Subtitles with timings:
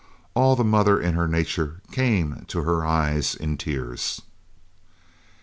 [0.33, 4.19] All the mother in her nature came to her eyes in tears.